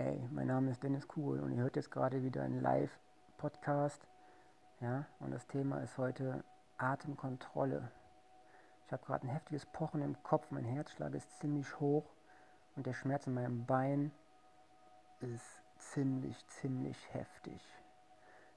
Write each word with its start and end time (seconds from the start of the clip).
Hey, 0.00 0.28
mein 0.30 0.46
Name 0.46 0.70
ist 0.70 0.80
Dennis 0.84 1.08
Kuhl 1.08 1.40
und 1.40 1.50
ihr 1.50 1.60
hört 1.60 1.74
jetzt 1.74 1.90
gerade 1.90 2.22
wieder 2.22 2.44
einen 2.44 2.60
Live-Podcast. 2.60 4.06
Ja, 4.80 5.06
und 5.18 5.32
das 5.32 5.44
Thema 5.48 5.78
ist 5.78 5.98
heute 5.98 6.44
Atemkontrolle. 6.76 7.90
Ich 8.86 8.92
habe 8.92 9.04
gerade 9.04 9.26
ein 9.26 9.30
heftiges 9.30 9.66
Pochen 9.66 10.00
im 10.02 10.22
Kopf, 10.22 10.52
mein 10.52 10.62
Herzschlag 10.62 11.14
ist 11.14 11.40
ziemlich 11.40 11.80
hoch 11.80 12.04
und 12.76 12.86
der 12.86 12.92
Schmerz 12.92 13.26
in 13.26 13.34
meinem 13.34 13.66
Bein 13.66 14.12
ist 15.18 15.64
ziemlich, 15.78 16.46
ziemlich 16.46 17.12
heftig. 17.12 17.60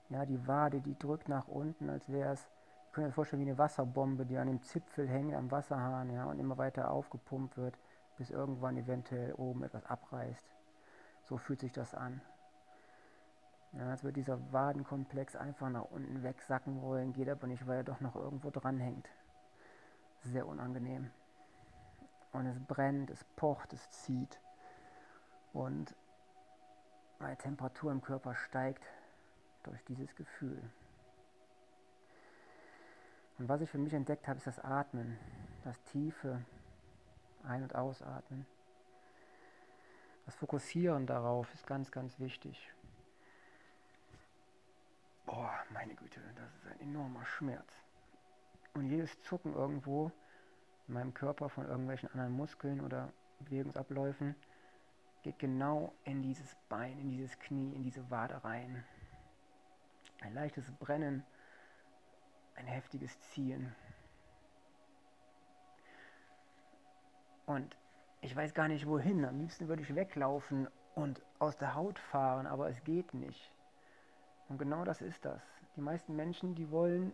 Ja, 0.09 0.27
die 0.27 0.47
Wade, 0.47 0.79
die 0.79 0.95
drückt 0.99 1.27
nach 1.27 1.47
unten, 1.47 1.89
als 1.89 2.07
wäre 2.07 2.33
es, 2.33 2.43
ihr 2.43 2.91
könnt 2.91 3.07
euch 3.07 3.15
vorstellen, 3.15 3.41
wie 3.41 3.49
eine 3.49 3.57
Wasserbombe, 3.57 4.27
die 4.27 4.37
an 4.37 4.45
dem 4.45 4.61
Zipfel 4.61 5.09
hängt, 5.09 5.33
am 5.33 5.49
Wasserhahn, 5.49 6.11
ja, 6.11 6.25
und 6.25 6.37
immer 6.37 6.59
weiter 6.59 6.91
aufgepumpt 6.91 7.57
wird, 7.57 7.79
bis 8.19 8.29
irgendwann 8.29 8.77
eventuell 8.77 9.33
oben 9.33 9.63
etwas 9.63 9.87
abreißt. 9.87 10.45
So 11.31 11.37
fühlt 11.37 11.61
sich 11.61 11.71
das 11.71 11.95
an. 11.95 12.19
Ja, 13.71 13.87
als 13.87 14.03
würde 14.03 14.15
dieser 14.15 14.51
Wadenkomplex 14.51 15.37
einfach 15.37 15.69
nach 15.69 15.85
unten 15.85 16.23
wegsacken 16.23 16.81
wollen, 16.81 17.13
geht 17.13 17.29
aber 17.29 17.47
nicht, 17.47 17.65
weil 17.67 17.77
er 17.77 17.83
doch 17.85 18.01
noch 18.01 18.17
irgendwo 18.17 18.49
dranhängt. 18.49 19.07
Sehr 20.23 20.45
unangenehm. 20.45 21.09
Und 22.33 22.47
es 22.47 22.59
brennt, 22.59 23.11
es 23.11 23.23
pocht, 23.37 23.71
es 23.71 23.89
zieht. 23.91 24.41
Und 25.53 25.95
meine 27.19 27.37
Temperatur 27.37 27.93
im 27.93 28.01
Körper 28.01 28.35
steigt 28.35 28.83
durch 29.63 29.81
dieses 29.85 30.13
Gefühl. 30.17 30.61
Und 33.37 33.47
was 33.47 33.61
ich 33.61 33.69
für 33.69 33.77
mich 33.77 33.93
entdeckt 33.93 34.27
habe, 34.27 34.37
ist 34.37 34.47
das 34.47 34.59
Atmen, 34.59 35.17
das 35.63 35.81
tiefe 35.83 36.43
Ein- 37.43 37.63
und 37.63 37.73
Ausatmen. 37.73 38.45
Das 40.25 40.35
Fokussieren 40.35 41.07
darauf 41.07 41.53
ist 41.53 41.65
ganz, 41.67 41.91
ganz 41.91 42.19
wichtig. 42.19 42.71
Boah, 45.25 45.53
meine 45.73 45.95
Güte, 45.95 46.19
das 46.35 46.53
ist 46.55 46.67
ein 46.67 46.79
enormer 46.81 47.25
Schmerz. 47.25 47.73
Und 48.73 48.89
jedes 48.89 49.21
Zucken 49.21 49.53
irgendwo 49.53 50.11
in 50.87 50.93
meinem 50.93 51.13
Körper 51.13 51.49
von 51.49 51.67
irgendwelchen 51.67 52.09
anderen 52.09 52.33
Muskeln 52.33 52.81
oder 52.81 53.11
Bewegungsabläufen 53.39 54.35
geht 55.23 55.39
genau 55.39 55.93
in 56.03 56.21
dieses 56.21 56.55
Bein, 56.69 56.99
in 56.99 57.09
dieses 57.09 57.37
Knie, 57.39 57.73
in 57.73 57.83
diese 57.83 58.09
Wade 58.09 58.43
rein. 58.43 58.83
Ein 60.21 60.33
leichtes 60.33 60.71
Brennen, 60.79 61.23
ein 62.55 62.67
heftiges 62.67 63.19
Ziehen. 63.21 63.75
Und 67.45 67.75
ich 68.21 68.35
weiß 68.35 68.53
gar 68.53 68.67
nicht 68.67 68.87
wohin. 68.87 69.25
Am 69.25 69.39
liebsten 69.39 69.67
würde 69.67 69.81
ich 69.81 69.95
weglaufen 69.95 70.67
und 70.95 71.21
aus 71.39 71.57
der 71.57 71.75
Haut 71.75 71.99
fahren, 71.99 72.45
aber 72.47 72.69
es 72.69 72.83
geht 72.83 73.13
nicht. 73.13 73.51
Und 74.47 74.57
genau 74.57 74.85
das 74.85 75.01
ist 75.01 75.25
das. 75.25 75.41
Die 75.75 75.81
meisten 75.81 76.15
Menschen, 76.15 76.55
die 76.55 76.69
wollen 76.69 77.13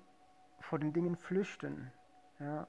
vor 0.60 0.80
den 0.80 0.92
Dingen 0.92 1.16
flüchten, 1.16 1.92
ja, 2.40 2.68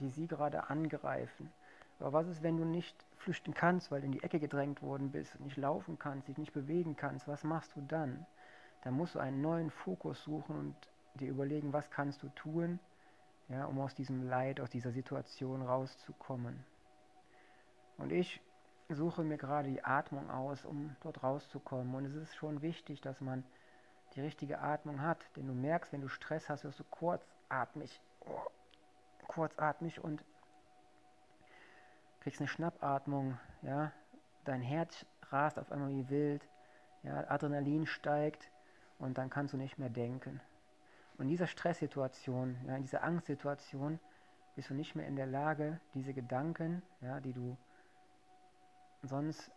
die 0.00 0.08
sie 0.08 0.26
gerade 0.26 0.68
angreifen. 0.68 1.52
Aber 2.00 2.12
was 2.14 2.26
ist, 2.28 2.42
wenn 2.42 2.56
du 2.56 2.64
nicht 2.64 2.96
flüchten 3.18 3.52
kannst, 3.52 3.90
weil 3.90 4.00
du 4.00 4.06
in 4.06 4.12
die 4.12 4.22
Ecke 4.22 4.40
gedrängt 4.40 4.82
worden 4.82 5.12
bist 5.12 5.38
nicht 5.40 5.58
laufen 5.58 5.98
kannst, 5.98 6.28
dich 6.28 6.38
nicht 6.38 6.54
bewegen 6.54 6.96
kannst? 6.96 7.28
Was 7.28 7.44
machst 7.44 7.76
du 7.76 7.82
dann? 7.82 8.26
Da 8.82 8.90
musst 8.90 9.14
du 9.14 9.18
einen 9.18 9.42
neuen 9.42 9.70
Fokus 9.70 10.22
suchen 10.24 10.58
und 10.58 10.74
dir 11.14 11.28
überlegen, 11.28 11.72
was 11.74 11.90
kannst 11.90 12.22
du 12.22 12.28
tun, 12.30 12.80
ja, 13.48 13.66
um 13.66 13.78
aus 13.80 13.94
diesem 13.94 14.22
Leid, 14.22 14.60
aus 14.60 14.70
dieser 14.70 14.90
Situation 14.90 15.60
rauszukommen. 15.60 16.64
Und 18.00 18.12
ich 18.12 18.40
suche 18.88 19.22
mir 19.22 19.36
gerade 19.36 19.68
die 19.68 19.84
Atmung 19.84 20.30
aus, 20.30 20.64
um 20.64 20.96
dort 21.00 21.22
rauszukommen. 21.22 21.94
Und 21.94 22.06
es 22.06 22.14
ist 22.14 22.34
schon 22.34 22.62
wichtig, 22.62 23.00
dass 23.00 23.20
man 23.20 23.44
die 24.14 24.20
richtige 24.20 24.60
Atmung 24.60 25.02
hat. 25.02 25.18
Denn 25.36 25.46
du 25.46 25.54
merkst, 25.54 25.92
wenn 25.92 26.00
du 26.00 26.08
Stress 26.08 26.48
hast, 26.48 26.64
wirst 26.64 26.80
du 26.80 26.84
kurzatmig, 26.84 28.00
oh, 28.20 28.40
kurzatmig 29.28 30.02
und 30.02 30.24
kriegst 32.20 32.40
eine 32.40 32.48
Schnappatmung, 32.48 33.38
ja, 33.62 33.92
dein 34.44 34.62
Herz 34.62 35.06
rast 35.30 35.58
auf 35.58 35.70
einmal 35.70 35.90
wie 35.90 36.08
wild, 36.10 36.46
ja, 37.02 37.30
Adrenalin 37.30 37.86
steigt 37.86 38.50
und 38.98 39.16
dann 39.16 39.30
kannst 39.30 39.54
du 39.54 39.56
nicht 39.56 39.78
mehr 39.78 39.88
denken. 39.88 40.40
Und 41.16 41.26
in 41.26 41.28
dieser 41.28 41.46
Stresssituation, 41.46 42.56
ja, 42.66 42.76
in 42.76 42.82
dieser 42.82 43.02
Angstsituation, 43.02 44.00
bist 44.56 44.70
du 44.70 44.74
nicht 44.74 44.94
mehr 44.94 45.06
in 45.06 45.16
der 45.16 45.26
Lage, 45.26 45.80
diese 45.94 46.12
Gedanken, 46.12 46.82
ja, 47.00 47.20
die 47.20 47.32
du 47.32 47.56
sonst 49.02 49.50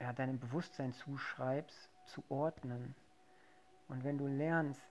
ja, 0.00 0.12
deinem 0.12 0.38
Bewusstsein 0.38 0.92
zuschreibst, 0.92 1.90
zu 2.06 2.22
ordnen. 2.28 2.94
Und 3.88 4.04
wenn 4.04 4.18
du 4.18 4.26
lernst, 4.26 4.82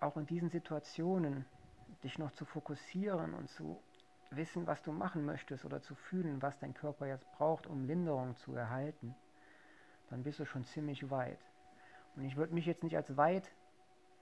auch 0.00 0.16
in 0.16 0.26
diesen 0.26 0.50
Situationen 0.50 1.44
dich 2.02 2.18
noch 2.18 2.32
zu 2.32 2.44
fokussieren 2.44 3.34
und 3.34 3.48
zu 3.48 3.80
wissen, 4.30 4.66
was 4.66 4.82
du 4.82 4.92
machen 4.92 5.24
möchtest 5.24 5.64
oder 5.64 5.80
zu 5.80 5.94
fühlen, 5.94 6.42
was 6.42 6.58
dein 6.58 6.74
Körper 6.74 7.06
jetzt 7.06 7.30
braucht, 7.32 7.66
um 7.66 7.86
Linderung 7.86 8.36
zu 8.36 8.54
erhalten, 8.54 9.14
dann 10.10 10.22
bist 10.22 10.38
du 10.38 10.44
schon 10.44 10.64
ziemlich 10.64 11.10
weit. 11.10 11.38
Und 12.16 12.24
ich 12.24 12.36
würde 12.36 12.54
mich 12.54 12.66
jetzt 12.66 12.82
nicht 12.82 12.96
als 12.96 13.16
weit 13.16 13.50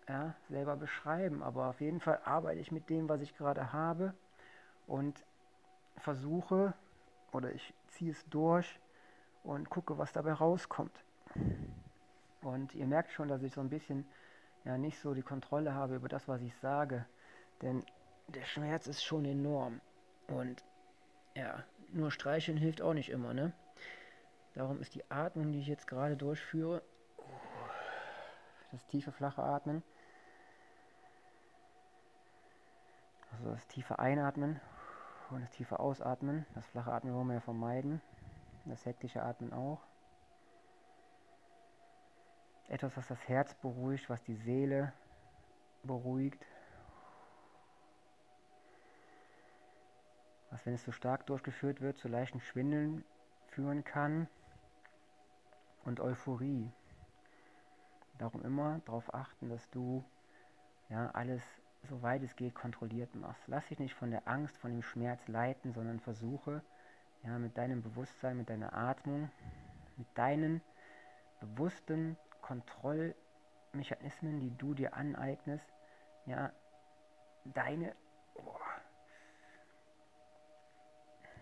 ja, 0.08 0.34
selber 0.48 0.76
beschreiben, 0.76 1.42
aber 1.42 1.68
auf 1.68 1.80
jeden 1.80 2.00
Fall 2.00 2.20
arbeite 2.24 2.60
ich 2.60 2.72
mit 2.72 2.90
dem, 2.90 3.08
was 3.08 3.20
ich 3.20 3.36
gerade 3.36 3.72
habe 3.72 4.14
und 4.86 5.24
versuche 5.96 6.74
oder 7.32 7.52
ich 7.52 7.74
ziehe 7.88 8.10
es 8.10 8.28
durch 8.28 8.80
und 9.44 9.70
gucke, 9.70 9.98
was 9.98 10.12
dabei 10.12 10.32
rauskommt. 10.32 11.04
Und 12.42 12.74
ihr 12.74 12.86
merkt 12.86 13.12
schon, 13.12 13.28
dass 13.28 13.42
ich 13.42 13.52
so 13.52 13.60
ein 13.60 13.70
bisschen 13.70 14.06
ja 14.64 14.76
nicht 14.78 14.98
so 14.98 15.14
die 15.14 15.22
Kontrolle 15.22 15.74
habe 15.74 15.96
über 15.96 16.08
das, 16.08 16.26
was 16.26 16.40
ich 16.40 16.56
sage, 16.56 17.06
denn 17.62 17.84
der 18.28 18.44
Schmerz 18.44 18.86
ist 18.86 19.04
schon 19.04 19.24
enorm 19.24 19.80
und 20.28 20.64
ja, 21.34 21.62
nur 21.92 22.10
streicheln 22.10 22.56
hilft 22.56 22.80
auch 22.80 22.94
nicht 22.94 23.10
immer, 23.10 23.34
ne? 23.34 23.52
Darum 24.54 24.80
ist 24.80 24.94
die 24.94 25.10
Atmung, 25.10 25.52
die 25.52 25.58
ich 25.58 25.66
jetzt 25.66 25.86
gerade 25.86 26.16
durchführe, 26.16 26.82
das 28.72 28.86
tiefe 28.86 29.12
flache 29.12 29.42
Atmen, 29.42 29.82
also 33.32 33.50
das 33.50 33.66
tiefe 33.66 33.98
Einatmen 33.98 34.60
und 35.30 35.42
das 35.42 35.50
tiefe 35.50 35.80
Ausatmen, 35.80 36.46
das 36.54 36.66
flache 36.66 36.92
Atmen 36.92 37.14
wollen 37.14 37.26
wir 37.26 37.34
ja 37.34 37.40
vermeiden 37.40 38.00
das 38.70 38.84
hektische 38.86 39.22
Atmen 39.22 39.52
auch. 39.52 39.80
Etwas, 42.68 42.96
was 42.96 43.06
das 43.06 43.28
Herz 43.28 43.54
beruhigt, 43.54 44.08
was 44.08 44.22
die 44.22 44.36
Seele 44.36 44.92
beruhigt. 45.82 46.44
Was, 50.50 50.64
wenn 50.64 50.74
es 50.74 50.80
zu 50.80 50.86
so 50.86 50.92
stark 50.92 51.26
durchgeführt 51.26 51.80
wird, 51.80 51.98
zu 51.98 52.08
leichten 52.08 52.40
Schwindeln 52.40 53.04
führen 53.48 53.84
kann. 53.84 54.28
Und 55.84 56.00
Euphorie. 56.00 56.72
Darum 58.18 58.42
immer 58.42 58.80
darauf 58.86 59.12
achten, 59.12 59.50
dass 59.50 59.68
du 59.70 60.04
ja, 60.88 61.10
alles, 61.10 61.42
soweit 61.82 62.22
es 62.22 62.36
geht, 62.36 62.54
kontrolliert 62.54 63.14
machst. 63.14 63.42
Lass 63.46 63.66
dich 63.66 63.78
nicht 63.78 63.94
von 63.94 64.10
der 64.10 64.26
Angst, 64.26 64.56
von 64.58 64.70
dem 64.70 64.82
Schmerz 64.82 65.26
leiten, 65.28 65.72
sondern 65.72 66.00
versuche, 66.00 66.62
ja, 67.24 67.38
mit 67.38 67.56
deinem 67.56 67.82
Bewusstsein, 67.82 68.36
mit 68.36 68.50
deiner 68.50 68.74
Atmung, 68.74 69.30
mit 69.96 70.06
deinen 70.14 70.60
bewussten 71.40 72.16
Kontrollmechanismen, 72.42 74.40
die 74.40 74.56
du 74.56 74.74
dir 74.74 74.94
aneignest, 74.94 75.66
ja, 76.26 76.52
deine, 77.44 77.94
oh, 78.34 78.58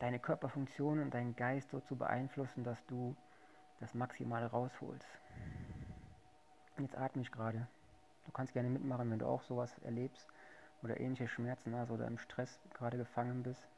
deine 0.00 0.18
Körperfunktion 0.18 1.00
und 1.00 1.14
deinen 1.14 1.36
Geist 1.36 1.70
so 1.70 1.80
zu 1.80 1.96
beeinflussen, 1.96 2.64
dass 2.64 2.84
du 2.86 3.16
das 3.80 3.94
Maximale 3.94 4.46
rausholst. 4.46 5.08
Jetzt 6.78 6.96
atme 6.96 7.22
ich 7.22 7.30
gerade. 7.32 7.66
Du 8.24 8.32
kannst 8.32 8.52
gerne 8.52 8.70
mitmachen, 8.70 9.10
wenn 9.10 9.18
du 9.18 9.26
auch 9.26 9.42
sowas 9.42 9.76
erlebst 9.78 10.28
oder 10.82 10.98
ähnliche 10.98 11.28
Schmerzen 11.28 11.76
hast 11.76 11.90
oder 11.90 12.06
im 12.06 12.18
Stress 12.18 12.60
gerade 12.74 12.96
gefangen 12.96 13.42
bist. 13.42 13.68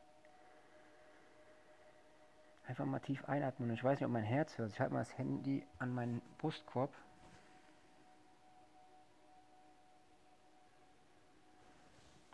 Einfach 2.66 2.86
mal 2.86 3.00
tief 3.00 3.24
einatmen. 3.28 3.70
Ich 3.70 3.84
weiß 3.84 4.00
nicht, 4.00 4.06
ob 4.06 4.12
mein 4.12 4.22
Herz 4.22 4.56
hört. 4.56 4.72
Ich 4.72 4.80
halte 4.80 4.94
mal 4.94 5.00
das 5.00 5.18
Handy 5.18 5.66
an 5.78 5.92
meinen 5.92 6.22
Brustkorb. 6.38 6.92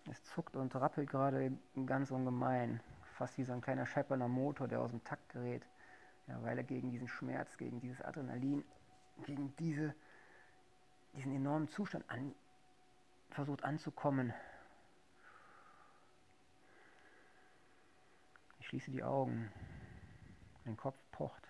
Es 0.09 0.23
zuckt 0.25 0.55
und 0.57 0.75
rappelt 0.77 1.11
gerade 1.11 1.53
ganz 1.87 2.11
ungemein. 2.11 2.81
Fast 3.17 3.39
wie 3.39 3.45
so 3.45 3.53
ein 3.53 3.61
kleiner 3.61 3.87
scheppernder 3.87 4.29
Motor, 4.29 4.69
der 4.69 4.81
aus 4.81 4.91
dem 4.91 5.03
Takt 5.03 5.29
gerät. 5.31 5.67
Ja, 6.29 6.41
weil 6.43 6.57
er 6.59 6.65
gegen 6.65 6.91
diesen 6.91 7.09
Schmerz, 7.09 7.57
gegen 7.57 7.81
dieses 7.81 8.01
Adrenalin, 8.01 8.65
gegen 9.25 9.55
diese, 9.57 9.95
diesen 11.15 11.35
enormen 11.35 11.69
Zustand 11.69 12.09
an, 12.09 12.35
versucht 13.31 13.65
anzukommen. 13.65 14.33
Ich 18.61 18.69
schließe 18.69 18.93
die 18.93 19.03
Augen. 19.03 19.53
Mein 20.65 20.77
Kopf 20.77 20.97
pocht. 21.13 21.49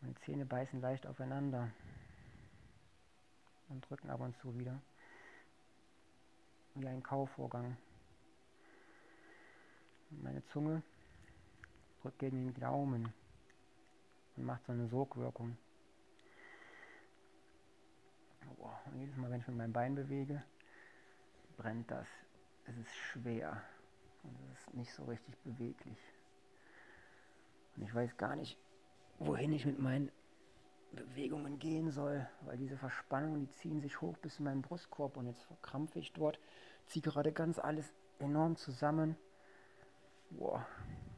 Meine 0.00 0.14
Zähne 0.16 0.46
beißen 0.46 0.80
leicht 0.80 1.06
aufeinander 1.06 1.70
und 3.68 3.88
drücken 3.88 4.10
ab 4.10 4.20
und 4.20 4.36
zu 4.38 4.56
wieder. 4.58 4.80
Wie 6.74 6.86
ein 6.86 7.02
Kaufvorgang. 7.02 7.76
Meine 10.10 10.44
Zunge 10.46 10.82
drückt 12.00 12.18
gegen 12.20 12.52
den 12.52 12.60
Daumen 12.60 13.12
und 14.36 14.44
macht 14.44 14.64
so 14.64 14.72
eine 14.72 14.88
Sogwirkung. 14.88 15.56
Und 18.92 19.00
jedes 19.00 19.16
Mal, 19.16 19.30
wenn 19.30 19.40
ich 19.40 19.48
mit 19.48 19.56
meinem 19.56 19.72
Bein 19.72 19.94
bewege, 19.94 20.42
brennt 21.56 21.90
das. 21.90 22.06
Es 22.64 22.76
ist 22.76 22.94
schwer 22.94 23.62
und 24.22 24.34
es 24.52 24.60
ist 24.60 24.74
nicht 24.74 24.92
so 24.92 25.04
richtig 25.04 25.36
beweglich. 25.38 25.98
Und 27.76 27.82
ich 27.82 27.94
weiß 27.94 28.16
gar 28.16 28.36
nicht, 28.36 28.58
wohin 29.18 29.52
ich 29.52 29.66
mit 29.66 29.78
meinen 29.78 30.10
Bewegungen 30.92 31.58
gehen 31.58 31.90
soll, 31.90 32.26
weil 32.42 32.56
diese 32.56 32.76
Verspannungen, 32.76 33.40
die 33.40 33.50
ziehen 33.50 33.80
sich 33.80 34.00
hoch 34.00 34.16
bis 34.18 34.38
in 34.38 34.46
meinen 34.46 34.62
Brustkorb 34.62 35.16
und 35.16 35.26
jetzt 35.26 35.44
verkrampfe 35.44 35.98
ich 35.98 36.12
dort, 36.12 36.38
ziehe 36.86 37.02
gerade 37.02 37.32
ganz 37.32 37.58
alles 37.58 37.92
enorm 38.18 38.56
zusammen. 38.56 39.16
Boah, 40.30 40.66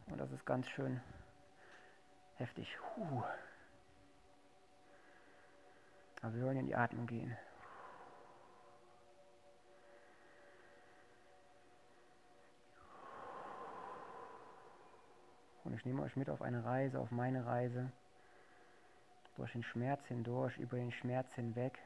und 0.06 0.18
das 0.18 0.32
ist 0.32 0.44
ganz 0.44 0.68
schön 0.68 1.00
heftig. 2.34 2.76
Puh. 2.94 3.22
Aber 6.22 6.34
wir 6.34 6.44
wollen 6.44 6.58
in 6.58 6.66
die 6.66 6.76
Atmung 6.76 7.06
gehen. 7.06 7.36
Und 15.64 15.74
ich 15.74 15.84
nehme 15.84 16.02
euch 16.02 16.16
mit 16.16 16.30
auf 16.30 16.42
eine 16.42 16.64
Reise, 16.64 16.98
auf 16.98 17.10
meine 17.10 17.44
Reise, 17.44 17.92
durch 19.36 19.52
den 19.52 19.62
Schmerz 19.62 20.04
hindurch, 20.06 20.58
über 20.58 20.76
den 20.76 20.92
Schmerz 20.92 21.32
hinweg, 21.34 21.78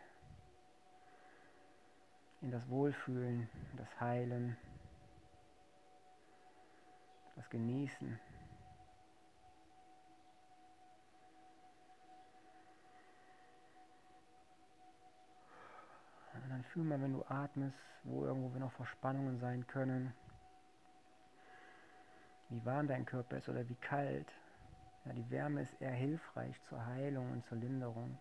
in 2.41 2.51
das 2.51 2.69
Wohlfühlen, 2.69 3.49
das 3.77 4.01
Heilen, 4.01 4.57
das 7.37 7.49
Genießen. 7.51 8.19
Und 16.35 16.51
dann 16.51 16.65
fühl 16.65 16.85
mal, 16.85 17.01
wenn 17.01 17.15
du 17.15 17.25
atmest, 17.29 17.79
wo 18.05 18.25
irgendwo 18.25 18.59
noch 18.59 18.73
Verspannungen 18.73 19.39
sein 19.39 19.67
können 19.67 20.13
wie 22.51 22.65
warm 22.65 22.87
dein 22.89 23.07
Körper 23.07 23.39
ist 23.39 23.49
oder 23.49 23.69
wie 23.69 23.77
kalt. 23.77 24.33
Ja, 25.05 25.13
die 25.13 25.31
Wärme 25.31 25.63
ist 25.63 25.81
eher 25.81 25.93
hilfreich 25.93 26.61
zur 26.63 26.85
Heilung 26.87 27.33
und 27.33 27.45
zur 27.47 27.59
Linderung. 27.59 28.19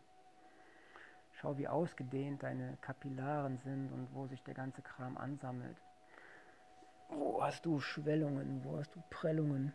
Schau, 1.34 1.58
wie 1.58 1.68
ausgedehnt 1.68 2.44
deine 2.44 2.78
Kapillaren 2.82 3.58
sind 3.58 3.92
und 3.92 4.08
wo 4.14 4.28
sich 4.28 4.44
der 4.44 4.54
ganze 4.54 4.82
Kram 4.82 5.18
ansammelt. 5.18 5.78
Wo 7.10 7.44
hast 7.44 7.66
du 7.66 7.80
Schwellungen, 7.80 8.64
wo 8.64 8.78
hast 8.78 8.96
du 8.96 9.04
Prellungen, 9.10 9.74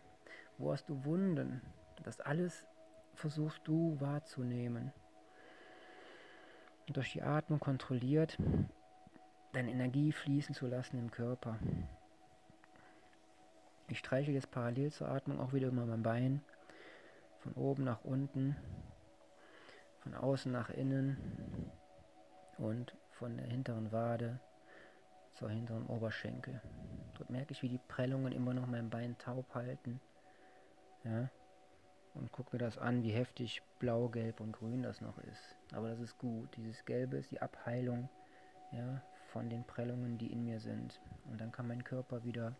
wo 0.57 0.71
hast 0.71 0.89
du 0.89 1.03
Wunden? 1.05 1.61
Das 2.03 2.19
alles 2.21 2.67
versuchst 3.13 3.67
du 3.67 3.99
wahrzunehmen. 3.99 4.91
Und 6.87 6.97
durch 6.97 7.11
die 7.11 7.21
Atmung 7.21 7.59
kontrolliert 7.59 8.37
deine 9.53 9.71
Energie 9.71 10.11
fließen 10.11 10.55
zu 10.55 10.67
lassen 10.67 10.97
im 10.97 11.11
Körper. 11.11 11.59
Ich 13.89 13.99
streiche 13.99 14.31
jetzt 14.31 14.51
parallel 14.51 14.91
zur 14.91 15.09
Atmung 15.09 15.39
auch 15.39 15.51
wieder 15.51 15.69
immer 15.69 15.85
mein 15.85 16.03
Bein. 16.03 16.41
Von 17.39 17.53
oben 17.53 17.83
nach 17.83 18.03
unten, 18.03 18.55
von 19.99 20.13
außen 20.13 20.51
nach 20.51 20.69
innen 20.69 21.17
und 22.57 22.95
von 23.11 23.37
der 23.37 23.47
hinteren 23.47 23.91
Wade 23.91 24.39
zur 25.33 25.49
hinteren 25.49 25.87
Oberschenkel. 25.87 26.61
Dort 27.17 27.29
merke 27.29 27.53
ich, 27.53 27.63
wie 27.63 27.69
die 27.69 27.79
Prellungen 27.87 28.31
immer 28.31 28.53
noch 28.53 28.67
mein 28.67 28.89
Bein 28.89 29.17
taub 29.17 29.55
halten. 29.55 29.99
Ja. 31.03 31.29
Und 32.13 32.31
gucke 32.31 32.55
mir 32.55 32.59
das 32.59 32.77
an, 32.77 33.03
wie 33.03 33.11
heftig 33.11 33.61
blau, 33.79 34.09
gelb 34.09 34.39
und 34.39 34.51
grün 34.51 34.83
das 34.83 34.99
noch 35.01 35.17
ist. 35.19 35.55
Aber 35.73 35.89
das 35.89 35.99
ist 35.99 36.17
gut. 36.17 36.55
Dieses 36.57 36.83
Gelbe 36.85 37.17
ist 37.17 37.31
die 37.31 37.41
Abheilung 37.41 38.09
ja, 38.71 39.01
von 39.27 39.49
den 39.49 39.63
Prellungen, 39.63 40.17
die 40.17 40.31
in 40.31 40.43
mir 40.43 40.59
sind. 40.59 40.99
Und 41.25 41.39
dann 41.39 41.51
kann 41.51 41.67
mein 41.67 41.83
Körper 41.83 42.23
wieder 42.23 42.55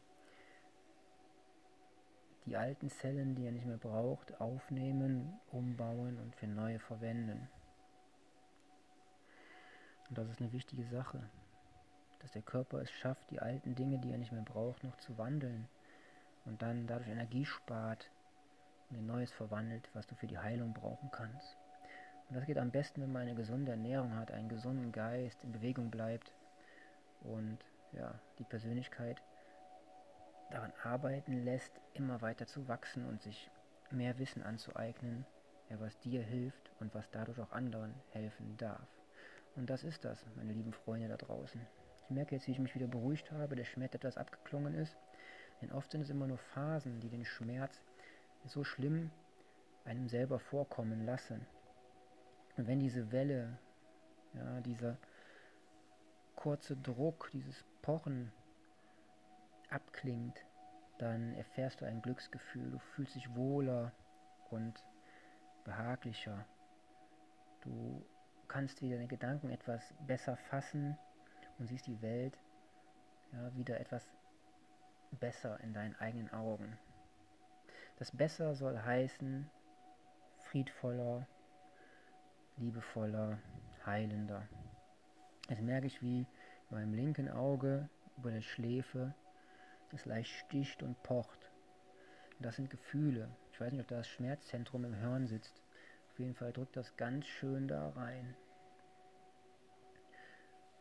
die 2.49 2.57
alten 2.57 2.89
Zellen, 2.89 3.35
die 3.35 3.45
er 3.45 3.51
nicht 3.51 3.67
mehr 3.67 3.77
braucht, 3.77 4.41
aufnehmen, 4.41 5.39
umbauen 5.51 6.17
und 6.17 6.35
für 6.35 6.47
neue 6.47 6.79
verwenden. 6.79 7.47
Und 10.09 10.17
das 10.17 10.27
ist 10.29 10.41
eine 10.41 10.51
wichtige 10.51 10.83
Sache, 10.85 11.21
dass 12.19 12.31
der 12.31 12.41
Körper 12.41 12.79
es 12.81 12.89
schafft, 12.89 13.29
die 13.29 13.39
alten 13.39 13.75
Dinge, 13.75 13.99
die 13.99 14.11
er 14.11 14.17
nicht 14.17 14.31
mehr 14.31 14.41
braucht, 14.41 14.83
noch 14.83 14.97
zu 14.97 15.15
wandeln 15.19 15.67
und 16.45 16.59
dann 16.63 16.87
dadurch 16.87 17.09
Energie 17.09 17.45
spart 17.45 18.09
und 18.89 18.97
in 18.97 19.05
Neues 19.05 19.31
verwandelt, 19.31 19.87
was 19.93 20.07
du 20.07 20.15
für 20.15 20.25
die 20.25 20.39
Heilung 20.39 20.73
brauchen 20.73 21.11
kannst. 21.11 21.55
Und 22.29 22.35
das 22.35 22.47
geht 22.47 22.57
am 22.57 22.71
besten, 22.71 23.03
wenn 23.03 23.11
man 23.11 23.23
eine 23.23 23.35
gesunde 23.35 23.71
Ernährung 23.73 24.15
hat, 24.15 24.31
einen 24.31 24.49
gesunden 24.49 24.91
Geist, 24.91 25.43
in 25.43 25.51
Bewegung 25.51 25.91
bleibt 25.91 26.33
und 27.21 27.59
ja, 27.91 28.15
die 28.39 28.43
Persönlichkeit 28.43 29.21
daran 30.51 30.73
arbeiten 30.83 31.43
lässt, 31.43 31.79
immer 31.93 32.21
weiter 32.21 32.47
zu 32.47 32.67
wachsen 32.67 33.05
und 33.05 33.21
sich 33.21 33.49
mehr 33.91 34.17
Wissen 34.19 34.43
anzueignen, 34.43 35.25
ja, 35.69 35.79
was 35.79 35.99
dir 35.99 36.21
hilft 36.21 36.71
und 36.79 36.93
was 36.95 37.09
dadurch 37.11 37.39
auch 37.39 37.51
anderen 37.51 37.93
helfen 38.11 38.57
darf. 38.57 38.87
Und 39.55 39.69
das 39.69 39.83
ist 39.83 40.05
das, 40.05 40.25
meine 40.35 40.53
lieben 40.53 40.73
Freunde 40.73 41.07
da 41.07 41.17
draußen. 41.17 41.59
Ich 42.03 42.09
merke 42.09 42.35
jetzt, 42.35 42.47
wie 42.47 42.51
ich 42.51 42.59
mich 42.59 42.75
wieder 42.75 42.87
beruhigt 42.87 43.31
habe, 43.31 43.55
der 43.55 43.65
Schmerz 43.65 43.93
etwas 43.93 44.17
abgeklungen 44.17 44.73
ist. 44.73 44.97
Denn 45.61 45.71
oft 45.71 45.91
sind 45.91 46.01
es 46.01 46.09
immer 46.09 46.27
nur 46.27 46.37
Phasen, 46.37 46.99
die 47.01 47.09
den 47.09 47.25
Schmerz 47.25 47.81
so 48.45 48.63
schlimm 48.63 49.11
einem 49.85 50.07
selber 50.07 50.39
vorkommen 50.39 51.05
lassen. 51.05 51.45
Und 52.57 52.67
wenn 52.67 52.79
diese 52.79 53.11
Welle, 53.11 53.57
ja, 54.33 54.61
dieser 54.61 54.97
kurze 56.35 56.77
Druck, 56.77 57.29
dieses 57.33 57.65
Pochen 57.81 58.31
abklingt, 59.69 60.45
dann 60.97 61.33
erfährst 61.35 61.81
du 61.81 61.85
ein 61.85 62.01
Glücksgefühl, 62.01 62.71
du 62.71 62.79
fühlst 62.79 63.15
dich 63.15 63.35
wohler 63.35 63.91
und 64.49 64.83
behaglicher. 65.63 66.45
Du 67.61 68.05
kannst 68.47 68.81
wieder 68.81 68.95
deine 68.95 69.07
Gedanken 69.07 69.49
etwas 69.49 69.93
besser 70.07 70.35
fassen 70.35 70.97
und 71.57 71.67
siehst 71.67 71.87
die 71.87 72.01
Welt 72.01 72.37
ja, 73.31 73.55
wieder 73.55 73.79
etwas 73.79 74.07
besser 75.11 75.59
in 75.61 75.73
deinen 75.73 75.95
eigenen 75.95 76.31
Augen. 76.33 76.77
Das 77.97 78.11
Besser 78.11 78.55
soll 78.55 78.79
heißen 78.79 79.49
friedvoller, 80.45 81.27
liebevoller, 82.57 83.39
heilender. 83.85 84.47
Jetzt 85.49 85.61
merke 85.61 85.87
ich, 85.87 86.01
wie 86.01 86.19
in 86.19 86.27
meinem 86.69 86.93
linken 86.93 87.29
Auge 87.29 87.89
über 88.17 88.31
der 88.31 88.41
Schläfe 88.41 89.13
es 89.93 90.05
leicht 90.05 90.31
sticht 90.31 90.83
und 90.83 91.01
pocht. 91.03 91.51
Und 92.37 92.45
das 92.45 92.55
sind 92.55 92.69
Gefühle. 92.69 93.29
Ich 93.51 93.59
weiß 93.59 93.71
nicht, 93.71 93.81
ob 93.81 93.87
da 93.87 93.97
das 93.97 94.07
Schmerzzentrum 94.07 94.85
im 94.85 94.93
Hirn 94.93 95.27
sitzt. 95.27 95.61
Auf 96.11 96.19
jeden 96.19 96.35
Fall 96.35 96.53
drückt 96.53 96.75
das 96.75 96.95
ganz 96.95 97.25
schön 97.25 97.67
da 97.67 97.89
rein. 97.89 98.35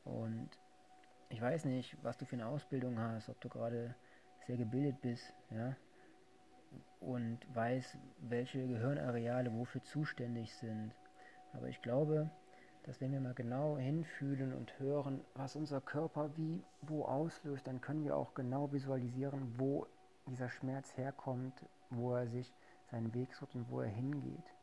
Und 0.04 0.50
ich 1.28 1.40
weiß 1.40 1.66
nicht, 1.66 1.96
was 2.02 2.16
du 2.16 2.24
für 2.24 2.36
eine 2.36 2.46
Ausbildung 2.46 2.98
hast, 2.98 3.28
ob 3.28 3.40
du 3.40 3.48
gerade 3.48 3.94
sehr 4.46 4.56
gebildet 4.56 5.00
bist, 5.02 5.34
ja, 5.50 5.76
und 7.00 7.38
weiß, 7.54 7.98
welche 8.20 8.66
Gehirnareale 8.66 9.52
wofür 9.52 9.82
zuständig 9.82 10.54
sind. 10.54 10.94
Aber 11.52 11.68
ich 11.68 11.82
glaube, 11.82 12.30
dass 12.88 13.02
wenn 13.02 13.12
wir 13.12 13.20
mal 13.20 13.34
genau 13.34 13.76
hinfühlen 13.76 14.54
und 14.54 14.78
hören, 14.78 15.20
was 15.34 15.56
unser 15.56 15.78
Körper 15.82 16.34
wie 16.36 16.64
wo 16.80 17.04
auslöst, 17.04 17.66
dann 17.66 17.82
können 17.82 18.02
wir 18.02 18.16
auch 18.16 18.32
genau 18.32 18.72
visualisieren, 18.72 19.58
wo 19.58 19.86
dieser 20.26 20.48
Schmerz 20.48 20.96
herkommt, 20.96 21.66
wo 21.90 22.14
er 22.14 22.26
sich 22.28 22.50
seinen 22.90 23.12
Weg 23.12 23.34
sucht 23.34 23.54
und 23.54 23.70
wo 23.70 23.82
er 23.82 23.90
hingeht. 23.90 24.54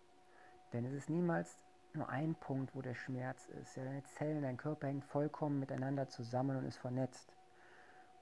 Denn 0.74 0.86
es 0.86 0.94
ist 0.94 1.08
niemals 1.08 1.60
nur 1.94 2.10
ein 2.10 2.34
Punkt, 2.34 2.74
wo 2.74 2.82
der 2.82 2.96
Schmerz 2.96 3.48
ist. 3.62 3.76
Ja, 3.76 3.84
deine 3.84 4.04
Zellen, 4.06 4.42
dein 4.42 4.58
Körper 4.58 4.88
hängt 4.88 5.06
vollkommen 5.06 5.60
miteinander 5.60 6.08
zusammen 6.08 6.58
und 6.58 6.66
ist 6.66 6.78
vernetzt. 6.78 7.32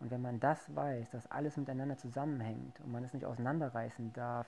Und 0.02 0.12
wenn 0.12 0.22
man 0.22 0.42
das 0.42 0.76
weiß, 0.76 1.12
dass 1.12 1.32
alles 1.32 1.56
miteinander 1.56 1.98
zusammenhängt 1.98 2.78
und 2.82 2.92
man 2.92 3.06
es 3.06 3.14
nicht 3.14 3.26
auseinanderreißen 3.26 4.12
darf 4.12 4.48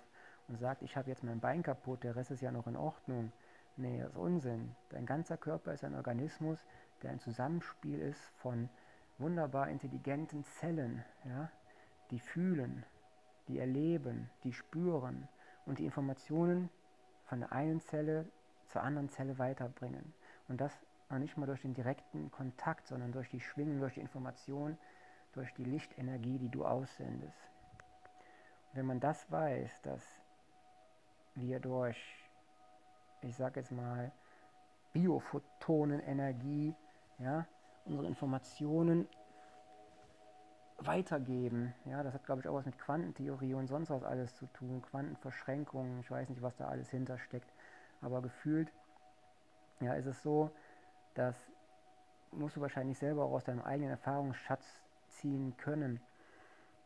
und 0.50 0.60
sagt, 0.60 0.82
ich 0.82 0.98
habe 0.98 1.10
jetzt 1.10 1.24
mein 1.24 1.40
Bein 1.40 1.64
kaputt, 1.64 2.04
der 2.04 2.18
Rest 2.18 2.32
ist 2.32 2.42
ja 2.42 2.52
noch 2.52 2.68
in 2.68 2.76
Ordnung, 2.76 3.32
Nee, 3.78 4.00
das 4.00 4.12
ist 4.12 4.18
Unsinn. 4.18 4.76
Dein 4.90 5.06
ganzer 5.06 5.38
Körper 5.38 5.74
ist 5.74 5.84
ein 5.84 5.96
Organismus, 5.96 6.60
der 7.02 7.12
ein 7.12 7.20
Zusammenspiel 7.20 8.00
ist 8.00 8.22
von 8.38 8.70
wunderbar 9.18 9.70
intelligenten 9.70 10.44
Zellen, 10.46 11.04
ja, 11.26 11.50
die 12.12 12.20
fühlen, 12.20 12.86
die 13.48 13.60
erleben, 13.60 14.30
die 14.44 14.54
spüren 14.54 15.28
und 15.66 15.80
die 15.80 15.86
Informationen 15.86 16.70
von 17.26 17.42
der 17.42 17.52
einen 17.52 17.82
Zelle 17.82 18.26
zur 18.68 18.84
anderen 18.84 19.10
Zelle 19.10 19.38
weiterbringen. 19.40 20.14
Und 20.48 20.62
das 20.62 20.72
noch 21.10 21.20
nicht 21.20 21.38
mal 21.38 21.46
durch 21.46 21.62
den 21.62 21.74
direkten 21.74 22.32
Kontakt, 22.32 22.88
sondern 22.88 23.12
durch 23.12 23.30
die 23.30 23.40
Schwingung, 23.40 23.80
durch 23.80 23.96
die 23.96 24.02
Information, 24.02 24.78
durch 25.34 25.54
die 25.54 25.66
Lichtenergie, 25.66 26.38
die 26.40 26.50
du 26.50 26.66
aussendest. 26.66 27.50
Und 28.70 28.78
wenn 28.78 28.86
man 28.86 29.00
das 29.00 29.32
weiß, 29.32 29.82
dass 29.84 30.04
wir 31.36 31.60
durch, 31.60 31.98
ich 33.26 33.36
sage 33.36 33.60
jetzt 33.60 33.72
mal, 33.72 34.12
Biophotonenenergie, 34.94 36.74
ja, 37.20 37.46
unsere 37.86 38.08
Informationen 38.08 39.08
weitergeben. 40.80 41.74
Ja, 41.86 42.04
das 42.04 42.14
hat, 42.14 42.26
glaube 42.26 42.42
ich, 42.42 42.48
auch 42.48 42.56
was 42.56 42.66
mit 42.66 42.78
Quantentheorie 42.78 43.54
und 43.54 43.68
sonst 43.68 43.90
was 43.90 44.04
alles 44.04 44.36
zu 44.36 44.46
tun. 44.48 44.82
Quantenverschränkungen, 44.82 46.00
ich 46.00 46.12
weiß 46.12 46.30
nicht, 46.30 46.42
was 46.42 46.56
da 46.56 46.68
alles 46.68 46.90
hintersteckt. 46.90 47.54
Aber 48.02 48.22
gefühlt, 48.22 48.72
ja, 49.80 49.94
ist 49.94 50.06
es 50.06 50.22
so, 50.22 50.52
dass 51.14 51.36
musst 52.32 52.58
du 52.58 52.62
wahrscheinlich 52.62 52.98
selber 52.98 53.24
auch 53.24 53.32
aus 53.32 53.44
deinem 53.46 53.62
eigenen 53.62 53.92
Erfahrungsschatz 53.92 54.66
ziehen 55.08 55.56
können, 55.58 56.02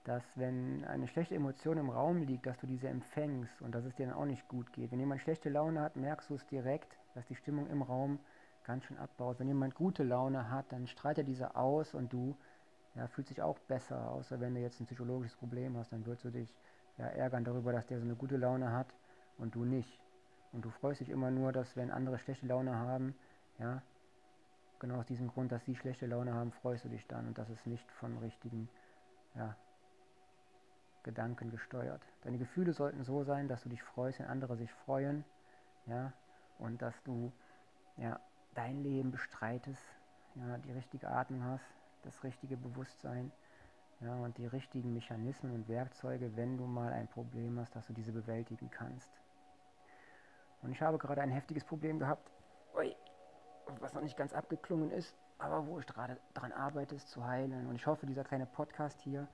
dass 0.10 0.24
wenn 0.36 0.84
eine 0.86 1.08
schlechte 1.08 1.36
Emotion 1.36 1.78
im 1.78 1.92
Raum 1.92 2.24
liegt, 2.24 2.48
dass 2.48 2.58
du 2.58 2.66
diese 2.66 2.88
empfängst 2.88 3.62
und 3.62 3.76
dass 3.76 3.86
es 3.86 3.94
dir 3.94 4.08
dann 4.08 4.16
auch 4.16 4.26
nicht 4.26 4.48
gut 4.48 4.74
geht. 4.74 4.92
Wenn 4.92 5.00
jemand 5.00 5.22
schlechte 5.22 5.50
Laune 5.50 5.82
hat, 5.82 5.96
merkst 5.96 6.32
du 6.32 6.34
es 6.34 6.48
direkt, 6.48 6.98
dass 7.14 7.28
die 7.28 7.36
Stimmung 7.36 7.68
im 7.68 7.84
Raum 7.84 8.18
ganz 8.64 8.86
schön 8.86 8.98
abbaut. 8.98 9.40
Wenn 9.40 9.48
jemand 9.48 9.76
gute 9.76 10.04
Laune 10.04 10.50
hat, 10.50 10.66
dann 10.72 10.88
strahlt 10.88 11.20
er 11.20 11.24
diese 11.24 11.56
aus 11.56 11.94
und 11.94 12.12
du 12.12 12.36
ja, 12.96 13.06
fühlt 13.06 13.28
sich 13.28 13.44
auch 13.44 13.60
besser, 13.60 14.10
außer 14.10 14.40
wenn 14.40 14.56
du 14.56 14.62
jetzt 14.62 14.80
ein 14.80 14.88
psychologisches 14.88 15.38
Problem 15.38 15.78
hast, 15.78 15.94
dann 15.94 16.04
würdest 16.08 16.26
du 16.26 16.32
dich 16.32 16.56
ja, 16.98 17.06
ärgern 17.06 17.44
darüber, 17.44 17.72
dass 17.72 17.86
der 17.86 18.00
so 18.00 18.06
eine 18.06 18.16
gute 18.16 18.38
Laune 18.38 18.72
hat 18.72 18.88
und 19.38 19.54
du 19.54 19.64
nicht. 19.64 20.02
Und 20.54 20.66
du 20.66 20.72
freust 20.72 21.02
dich 21.02 21.10
immer 21.10 21.30
nur, 21.30 21.52
dass 21.52 21.78
wenn 21.78 21.92
andere 21.92 22.18
schlechte 22.18 22.48
Laune 22.48 22.76
haben, 22.76 23.14
ja, 23.60 23.84
genau 24.80 24.96
aus 24.96 25.06
diesem 25.06 25.28
Grund, 25.28 25.52
dass 25.52 25.64
sie 25.66 25.76
schlechte 25.76 26.08
Laune 26.08 26.34
haben, 26.34 26.52
freust 26.52 26.84
du 26.86 26.90
dich 26.90 27.06
dann 27.06 27.28
und 27.28 27.38
das 27.38 27.48
ist 27.52 27.68
nicht 27.68 27.92
von 27.92 28.18
richtigen 28.18 28.70
ja, 29.36 29.56
Gedanken 31.04 31.52
gesteuert. 31.52 32.02
Deine 32.24 32.38
Gefühle 32.38 32.74
sollten 32.74 33.04
so 33.04 33.24
sein, 33.24 33.48
dass 33.48 33.64
du 33.64 33.70
dich 33.70 33.84
freust, 33.84 34.20
wenn 34.20 34.28
andere 34.28 34.56
sich 34.58 34.72
freuen, 34.86 35.24
ja, 35.86 36.12
und 36.58 36.82
dass 36.82 37.02
du 37.04 37.32
ja, 37.98 38.20
dein 38.54 38.84
Leben 38.84 39.12
bestreitest, 39.12 39.84
ja, 40.36 40.58
die 40.58 40.72
richtige 40.72 41.10
Atmung 41.10 41.44
hast, 41.44 41.66
das 42.04 42.24
richtige 42.24 42.58
Bewusstsein 42.58 43.32
ja, 44.02 44.14
und 44.16 44.38
die 44.38 44.48
richtigen 44.48 44.94
Mechanismen 44.94 45.54
und 45.54 45.68
Werkzeuge, 45.68 46.36
wenn 46.36 46.58
du 46.58 46.66
mal 46.66 46.94
ein 46.94 47.08
Problem 47.08 47.60
hast, 47.60 47.76
dass 47.76 47.88
du 47.88 47.94
diese 47.94 48.12
bewältigen 48.12 48.70
kannst. 48.70 49.12
Und 50.62 50.72
ich 50.72 50.82
habe 50.82 50.98
gerade 50.98 51.22
ein 51.22 51.32
heftiges 51.32 51.64
Problem 51.64 52.00
gehabt, 52.00 52.30
was 53.80 53.94
noch 53.94 54.02
nicht 54.02 54.18
ganz 54.18 54.34
abgeklungen 54.34 54.92
ist, 54.92 55.16
aber 55.38 55.66
wo 55.68 55.80
ich 55.80 55.86
gerade 55.86 56.18
daran 56.34 56.52
arbeite, 56.52 56.96
es 56.96 57.06
zu 57.08 57.26
heilen. 57.26 57.68
Und 57.68 57.76
ich 57.76 57.86
hoffe, 57.86 58.06
dieser 58.06 58.24
kleine 58.24 58.46
Podcast 58.46 59.00
hier 59.02 59.28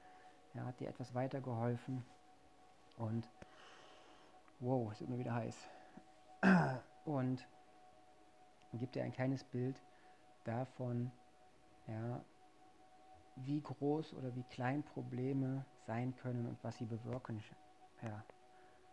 ja, 0.56 0.66
hat 0.66 0.80
dir 0.80 0.90
etwas 0.90 1.14
weitergeholfen. 1.14 2.04
Und 2.98 3.30
wow, 4.60 4.92
es 4.92 5.00
wird 5.00 5.10
mir 5.10 5.20
wieder 5.20 5.36
heiß. 5.36 5.70
Und 7.06 7.46
gibt 8.74 8.96
dir 8.96 9.04
ein 9.04 9.14
kleines 9.14 9.44
Bild 9.44 9.82
davon, 10.44 11.12
ja, 11.88 12.22
wie 13.38 13.62
groß 13.62 14.14
oder 14.14 14.34
wie 14.36 14.44
klein 14.44 14.84
Probleme 14.84 15.66
sein 15.86 16.16
können 16.16 16.48
und 16.48 16.64
was 16.64 16.78
sie 16.78 16.86
bewirken, 16.86 17.44
ja, 18.02 18.24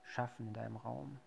schaffen 0.03 0.49
in 0.49 0.53
deinem 0.53 0.77
Raum. 0.77 1.19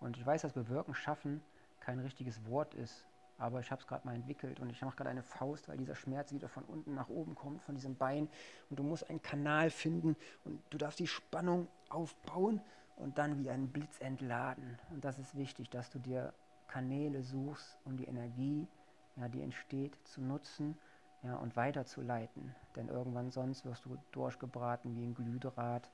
Und 0.00 0.16
ich 0.16 0.26
weiß, 0.26 0.42
dass 0.42 0.52
bewirken, 0.52 0.94
schaffen 0.94 1.42
kein 1.80 2.00
richtiges 2.00 2.44
Wort 2.46 2.74
ist, 2.74 3.06
aber 3.38 3.60
ich 3.60 3.70
habe 3.70 3.80
es 3.80 3.86
gerade 3.86 4.06
mal 4.06 4.14
entwickelt 4.14 4.60
und 4.60 4.70
ich 4.70 4.80
mache 4.82 4.96
gerade 4.96 5.10
eine 5.10 5.22
Faust, 5.22 5.68
weil 5.68 5.76
dieser 5.76 5.94
Schmerz 5.94 6.32
wieder 6.32 6.48
von 6.48 6.64
unten 6.64 6.94
nach 6.94 7.08
oben 7.08 7.34
kommt, 7.34 7.62
von 7.62 7.74
diesem 7.74 7.96
Bein. 7.96 8.28
Und 8.70 8.78
du 8.78 8.82
musst 8.82 9.08
einen 9.10 9.22
Kanal 9.22 9.70
finden 9.70 10.16
und 10.44 10.62
du 10.70 10.78
darfst 10.78 10.98
die 10.98 11.06
Spannung 11.06 11.68
aufbauen 11.88 12.60
und 12.96 13.18
dann 13.18 13.38
wie 13.38 13.50
ein 13.50 13.68
Blitz 13.68 14.00
entladen. 14.00 14.78
Und 14.90 15.04
das 15.04 15.18
ist 15.18 15.36
wichtig, 15.36 15.70
dass 15.70 15.90
du 15.90 15.98
dir 15.98 16.32
Kanäle 16.66 17.22
suchst, 17.22 17.78
um 17.84 17.96
die 17.96 18.06
Energie, 18.06 18.66
ja, 19.16 19.28
die 19.28 19.42
entsteht, 19.42 19.96
zu 20.06 20.20
nutzen 20.20 20.76
ja, 21.22 21.36
und 21.36 21.56
weiterzuleiten. 21.56 22.54
Denn 22.74 22.88
irgendwann 22.88 23.30
sonst 23.30 23.64
wirst 23.64 23.84
du 23.84 23.96
durchgebraten 24.12 24.96
wie 24.96 25.04
ein 25.04 25.14
Glühdraht, 25.14 25.90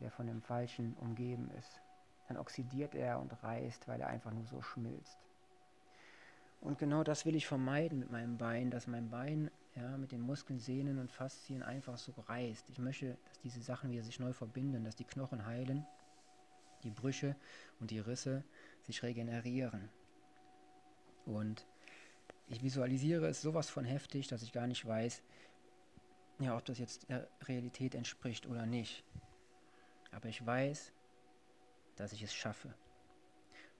der 0.00 0.10
von 0.10 0.26
dem 0.26 0.42
Falschen 0.42 0.94
umgeben 0.94 1.50
ist. 1.58 1.80
Dann 2.28 2.36
oxidiert 2.36 2.94
er 2.94 3.18
und 3.18 3.42
reißt, 3.42 3.88
weil 3.88 4.00
er 4.00 4.08
einfach 4.08 4.32
nur 4.32 4.46
so 4.46 4.62
schmilzt. 4.62 5.18
Und 6.62 6.78
genau 6.78 7.02
das 7.02 7.26
will 7.26 7.34
ich 7.34 7.46
vermeiden 7.46 7.98
mit 7.98 8.10
meinem 8.12 8.38
Bein, 8.38 8.70
dass 8.70 8.86
mein 8.86 9.10
Bein 9.10 9.50
ja, 9.74 9.96
mit 9.98 10.12
den 10.12 10.20
Muskeln, 10.20 10.60
Sehnen 10.60 10.98
und 10.98 11.10
Faszien 11.10 11.62
einfach 11.62 11.98
so 11.98 12.12
reißt. 12.12 12.70
Ich 12.70 12.78
möchte, 12.78 13.18
dass 13.24 13.40
diese 13.40 13.60
Sachen 13.60 13.90
wieder 13.90 14.04
sich 14.04 14.20
neu 14.20 14.32
verbinden, 14.32 14.84
dass 14.84 14.94
die 14.94 15.04
Knochen 15.04 15.44
heilen, 15.44 15.84
die 16.84 16.90
Brüche 16.90 17.34
und 17.80 17.90
die 17.90 17.98
Risse 17.98 18.44
sich 18.82 19.02
regenerieren. 19.02 19.88
Und 21.26 21.66
ich 22.46 22.62
visualisiere 22.62 23.26
es 23.26 23.42
sowas 23.42 23.68
von 23.68 23.84
heftig, 23.84 24.28
dass 24.28 24.42
ich 24.42 24.52
gar 24.52 24.68
nicht 24.68 24.86
weiß, 24.86 25.20
ja, 26.38 26.56
ob 26.56 26.64
das 26.64 26.78
jetzt 26.78 27.08
der 27.08 27.28
Realität 27.48 27.96
entspricht 27.96 28.46
oder 28.46 28.66
nicht. 28.66 29.04
Aber 30.12 30.28
ich 30.28 30.44
weiß, 30.46 30.92
dass 31.96 32.12
ich 32.12 32.22
es 32.22 32.32
schaffe. 32.32 32.72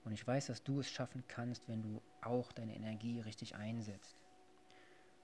Und 0.03 0.11
ich 0.11 0.27
weiß, 0.27 0.47
dass 0.47 0.63
du 0.63 0.81
es 0.81 0.89
schaffen 0.89 1.23
kannst, 1.29 1.69
wenn 1.69 1.81
du 1.81 2.01
auch 2.25 2.51
deine 2.51 2.75
Energie 2.75 3.19
richtig 3.19 3.55
einsetzt. 3.55 4.15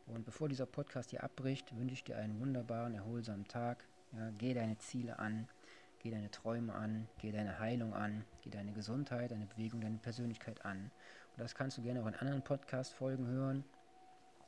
Und 0.05 0.25
bevor 0.25 0.49
dieser 0.49 0.65
Podcast 0.65 1.11
hier 1.11 1.23
abbricht, 1.23 1.75
wünsche 1.77 1.93
ich 1.93 2.03
dir 2.03 2.17
einen 2.17 2.39
wunderbaren, 2.39 2.95
erholsamen 2.95 3.47
Tag. 3.47 3.85
Ja, 4.11 4.31
geh 4.37 4.55
deine 4.55 4.77
Ziele 4.79 5.19
an, 5.19 5.47
geh 5.99 6.09
deine 6.09 6.31
Träume 6.31 6.73
an, 6.73 7.07
geh 7.19 7.31
deine 7.31 7.59
Heilung 7.59 7.93
an, 7.93 8.25
geh 8.41 8.49
deine 8.49 8.71
Gesundheit, 8.71 9.31
deine 9.31 9.45
Bewegung, 9.45 9.81
deine 9.81 9.97
Persönlichkeit 9.97 10.65
an. 10.65 10.91
Und 11.31 11.43
das 11.43 11.53
kannst 11.53 11.77
du 11.77 11.83
gerne 11.83 12.01
auch 12.01 12.07
in 12.07 12.15
anderen 12.15 12.43
Podcast-Folgen 12.43 13.27
hören 13.27 13.63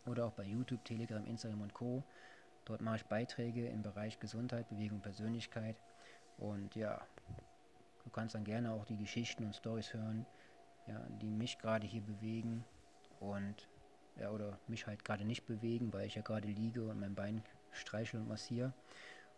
oder 0.08 0.26
auch 0.26 0.34
bei 0.34 0.44
YouTube, 0.44 0.84
Telegram, 0.84 1.24
Instagram 1.26 1.62
und 1.62 1.74
Co. 1.74 2.04
Dort 2.66 2.82
mache 2.82 2.98
ich 2.98 3.06
Beiträge 3.06 3.68
im 3.68 3.84
Bereich 3.84 4.20
Gesundheit, 4.20 4.68
Bewegung, 4.70 5.02
Persönlichkeit. 5.02 5.76
Und 6.38 6.76
ja, 6.76 7.02
du 8.04 8.10
kannst 8.10 8.34
dann 8.34 8.44
gerne 8.44 8.72
auch 8.72 8.86
die 8.86 8.98
Geschichten 8.98 9.46
und 9.46 9.56
Stories 9.56 9.94
hören, 9.94 10.26
ja, 10.88 11.00
die 11.22 11.30
mich 11.30 11.58
gerade 11.58 11.86
hier 11.88 12.02
bewegen 12.02 12.66
und 13.20 13.68
ja, 14.18 14.30
oder 14.32 14.60
mich 14.68 14.88
halt 14.88 15.06
gerade 15.06 15.26
nicht 15.26 15.46
bewegen, 15.46 15.94
weil 15.94 16.08
ich 16.08 16.16
ja 16.16 16.22
gerade 16.22 16.48
liege 16.48 16.88
und 16.88 17.00
mein 17.00 17.16
Bein 17.16 17.44
streichel 17.72 18.20
und 18.20 18.28
massiere 18.28 18.74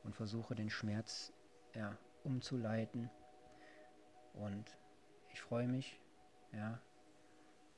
und 0.03 0.15
versuche 0.15 0.55
den 0.55 0.69
Schmerz 0.69 1.31
ja, 1.75 1.97
umzuleiten. 2.23 3.09
Und 4.33 4.77
ich 5.31 5.41
freue 5.41 5.67
mich, 5.67 5.99
ja, 6.51 6.79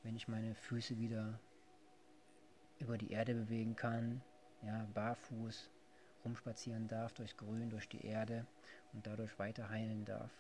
wenn 0.04 0.16
ich 0.16 0.28
meine 0.28 0.56
Füße 0.56 0.98
wieder 0.98 1.40
über 2.80 2.98
die 2.98 3.12
Erde 3.12 3.34
bewegen 3.34 3.76
kann, 3.76 4.22
ja, 4.62 4.88
barfuß 4.94 5.70
rumspazieren 6.24 6.88
darf 6.88 7.14
durchs 7.14 7.38
Grün, 7.38 7.70
durch 7.70 7.88
die 7.88 8.06
Erde 8.06 8.46
und 8.94 9.06
dadurch 9.06 9.38
weiter 9.38 9.70
heilen 9.70 10.06
darf. 10.06 10.32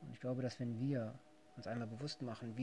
Und 0.00 0.12
ich 0.12 0.20
glaube, 0.20 0.42
dass 0.42 0.58
wenn 0.60 0.78
wir 0.78 1.18
uns 1.56 1.66
einmal 1.66 1.88
bewusst 1.88 2.22
machen, 2.22 2.50
wie 2.50 2.54